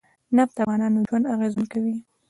نفت 0.35 0.53
د 0.57 0.59
افغانانو 0.63 1.05
ژوند 1.07 1.29
اغېزمن 1.33 1.65
کوي. 1.73 1.95